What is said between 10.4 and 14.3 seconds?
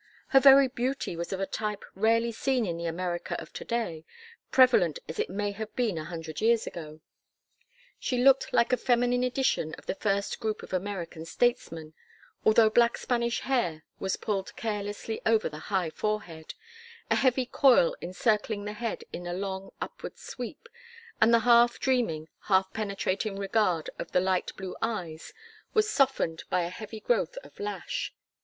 of American statesmen although black Spanish hair was